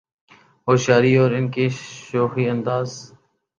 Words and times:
ہوشیاری 0.67 1.13
اور 1.17 1.31
ان 1.31 1.49
کی 1.51 1.67
شوخی 1.69 2.49
انداز 2.49 2.89